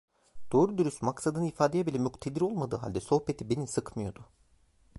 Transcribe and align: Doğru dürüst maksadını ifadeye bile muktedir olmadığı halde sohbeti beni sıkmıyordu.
Doğru 0.51 0.77
dürüst 0.77 1.01
maksadını 1.01 1.47
ifadeye 1.47 1.85
bile 1.85 1.97
muktedir 1.99 2.41
olmadığı 2.41 2.75
halde 2.75 2.99
sohbeti 3.01 3.49
beni 3.49 3.67
sıkmıyordu. 3.67 4.25